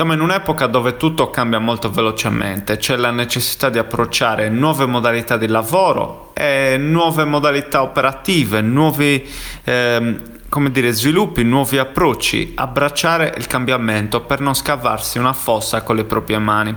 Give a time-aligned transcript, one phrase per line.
[0.00, 5.36] Siamo in un'epoca dove tutto cambia molto velocemente, c'è la necessità di approcciare nuove modalità
[5.36, 9.28] di lavoro e nuove modalità operative, nuovi
[9.62, 10.16] eh,
[10.48, 16.04] come dire, sviluppi, nuovi approcci, abbracciare il cambiamento per non scavarsi una fossa con le
[16.04, 16.74] proprie mani.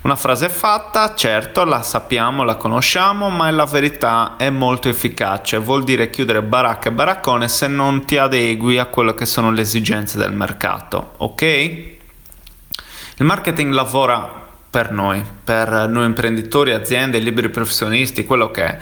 [0.00, 5.58] Una frase fatta, certo, la sappiamo, la conosciamo, ma la verità è molto efficace.
[5.58, 9.60] Vuol dire chiudere baracca e baraccone se non ti adegui a quello che sono le
[9.60, 11.93] esigenze del mercato, ok?
[13.16, 18.78] Il marketing lavora per noi, per noi imprenditori, aziende, liberi professionisti, quello che è.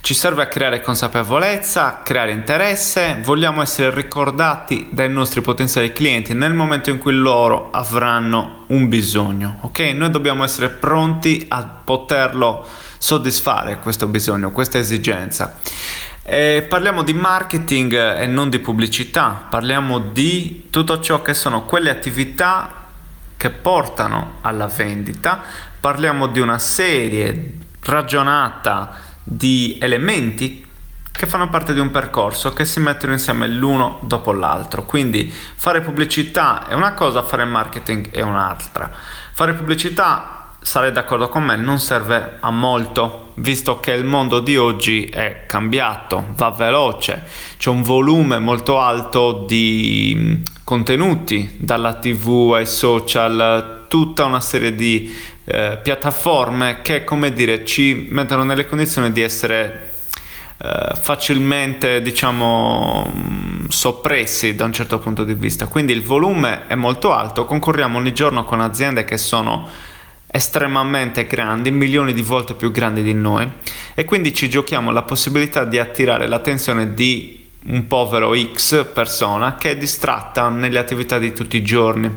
[0.00, 6.34] Ci serve a creare consapevolezza, a creare interesse, vogliamo essere ricordati dai nostri potenziali clienti
[6.34, 9.78] nel momento in cui loro avranno un bisogno, ok?
[9.94, 12.66] Noi dobbiamo essere pronti a poterlo
[12.98, 15.60] soddisfare questo bisogno, questa esigenza.
[16.24, 21.90] E parliamo di marketing e non di pubblicità, parliamo di tutto ciò che sono quelle
[21.90, 22.75] attività
[23.36, 25.42] che portano alla vendita,
[25.78, 30.64] parliamo di una serie ragionata di elementi
[31.16, 34.84] che fanno parte di un percorso che si mettono insieme l'uno dopo l'altro.
[34.84, 38.90] Quindi fare pubblicità è una cosa, fare marketing è un'altra.
[39.32, 40.35] Fare pubblicità
[40.66, 45.44] sarei d'accordo con me, non serve a molto, visto che il mondo di oggi è
[45.46, 47.22] cambiato, va veloce,
[47.56, 54.74] c'è un volume molto alto di mm, contenuti, dalla tv ai social, tutta una serie
[54.74, 59.92] di eh, piattaforme che, come dire, ci mettono nelle condizioni di essere
[60.58, 65.68] eh, facilmente, diciamo, mm, soppressi da un certo punto di vista.
[65.68, 69.94] Quindi il volume è molto alto, concorriamo ogni giorno con aziende che sono
[70.28, 73.48] estremamente grandi, milioni di volte più grandi di noi
[73.94, 79.70] e quindi ci giochiamo la possibilità di attirare l'attenzione di un povero X persona che
[79.70, 82.10] è distratta nelle attività di tutti i giorni.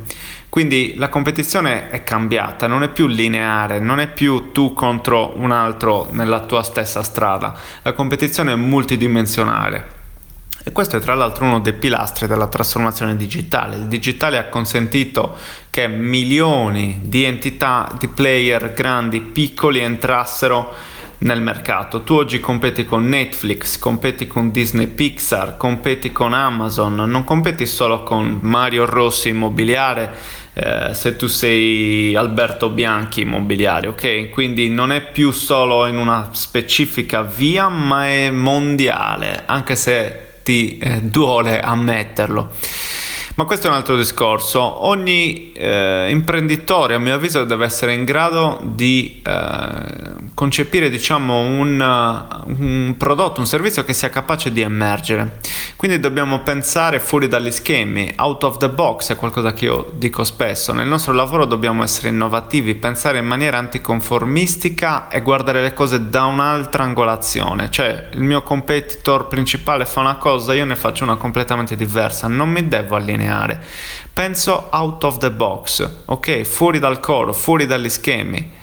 [0.47, 5.51] Quindi la competizione è cambiata, non è più lineare, non è più tu contro un
[5.51, 9.98] altro nella tua stessa strada, la competizione è multidimensionale.
[10.63, 13.77] E questo è tra l'altro uno dei pilastri della trasformazione digitale.
[13.77, 15.37] Il digitale ha consentito
[15.69, 20.73] che milioni di entità, di player grandi, piccoli entrassero
[21.19, 22.03] nel mercato.
[22.03, 28.03] Tu oggi competi con Netflix, competi con Disney Pixar, competi con Amazon, non competi solo
[28.03, 30.13] con Mario Rossi Immobiliare
[30.53, 34.29] eh, se tu sei Alberto Bianchi Immobiliare, ok?
[34.29, 40.79] Quindi non è più solo in una specifica via, ma è mondiale, anche se ti
[40.79, 42.49] eh, duole ammetterlo.
[43.35, 44.87] Ma questo è un altro discorso.
[44.87, 51.81] Ogni eh, imprenditore, a mio avviso, deve essere in grado di eh, concepire diciamo, un,
[52.45, 55.39] un, prodotto, un servizio che sia capace di emergere.
[55.75, 60.23] Quindi dobbiamo pensare fuori dagli schemi, out of the box è qualcosa che io dico
[60.23, 60.71] spesso.
[60.71, 66.23] Nel nostro lavoro dobbiamo essere innovativi, pensare in maniera anticonformistica e guardare le cose da
[66.23, 67.69] un'altra angolazione.
[67.69, 72.29] Cioè il mio competitor principale fa una cosa, io ne faccio una completamente diversa.
[72.29, 73.61] Non mi devo allineare lineare.
[74.13, 76.43] Penso out of the box, ok?
[76.43, 78.57] Fuori dal coro, fuori dagli schemi.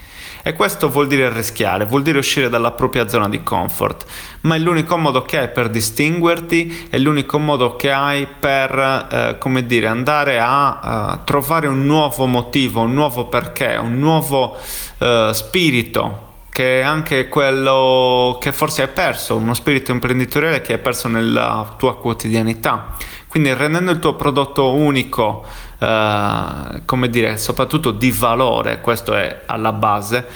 [0.46, 4.04] E questo vuol dire rischiare, vuol dire uscire dalla propria zona di comfort,
[4.42, 9.38] ma è l'unico modo che hai per distinguerti, è l'unico modo che hai per, eh,
[9.40, 14.56] come dire, andare a uh, trovare un nuovo motivo, un nuovo perché, un nuovo
[14.98, 20.78] uh, spirito che è anche quello che forse hai perso, uno spirito imprenditoriale che hai
[20.78, 22.94] perso nella tua quotidianità.
[23.26, 25.44] Quindi rendendo il tuo prodotto unico,
[25.78, 30.26] eh, come dire, soprattutto di valore, questo è alla base,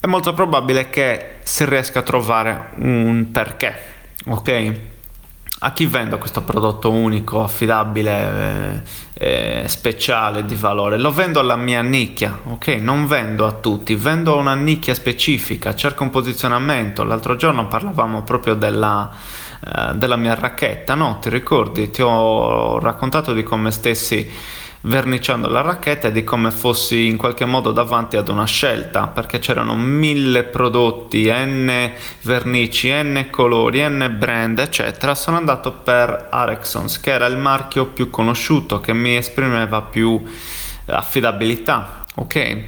[0.00, 3.76] è molto probabile che si riesca a trovare un perché,
[4.26, 4.74] ok?
[5.60, 8.82] A chi vendo questo prodotto unico, affidabile,
[9.14, 10.98] eh, eh, speciale, di valore?
[10.98, 12.68] Lo vendo alla mia nicchia, ok?
[12.80, 17.02] Non vendo a tutti, vendo a una nicchia specifica, cerco un posizionamento.
[17.02, 19.10] L'altro giorno parlavamo proprio della
[19.64, 21.18] eh, della mia racchetta, no?
[21.20, 21.90] Ti ricordi?
[21.90, 24.30] Ti ho raccontato di come stessi
[24.82, 29.40] verniciando la racchetta e di come fossi in qualche modo davanti ad una scelta perché
[29.40, 31.90] c'erano mille prodotti, n
[32.22, 38.08] vernici, n colori, n brand eccetera sono andato per Arexons che era il marchio più
[38.08, 40.22] conosciuto che mi esprimeva più
[40.86, 42.64] affidabilità ok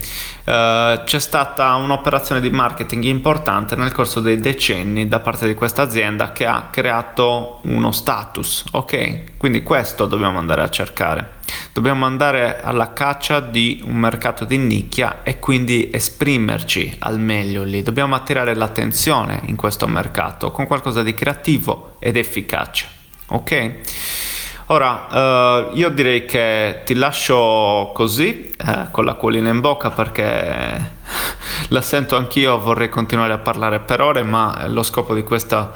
[0.50, 5.82] Uh, c'è stata un'operazione di marketing importante nel corso dei decenni da parte di questa
[5.82, 9.36] azienda che ha creato uno status, ok?
[9.36, 11.34] Quindi questo dobbiamo andare a cercare.
[11.72, 17.82] Dobbiamo andare alla caccia di un mercato di nicchia e quindi esprimerci al meglio lì.
[17.82, 22.88] Dobbiamo attirare l'attenzione in questo mercato con qualcosa di creativo ed efficace,
[23.26, 23.74] ok?
[24.72, 30.92] Ora, uh, io direi che ti lascio così, eh, con la colina in bocca, perché
[31.70, 35.72] la sento anch'io, vorrei continuare a parlare per ore, ma lo scopo di, questa,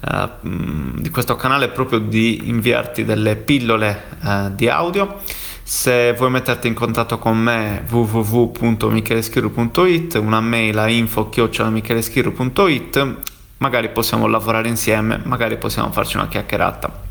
[0.00, 5.18] uh, di questo canale è proprio di inviarti delle pillole uh, di audio.
[5.62, 13.16] Se vuoi metterti in contatto con me www.micheleschirru.it, una mail a info-micheleschirru.it,
[13.58, 17.09] magari possiamo lavorare insieme, magari possiamo farci una chiacchierata.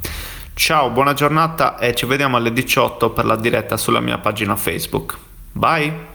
[0.53, 5.17] Ciao, buona giornata e ci vediamo alle 18 per la diretta sulla mia pagina Facebook.
[5.51, 6.08] Bye!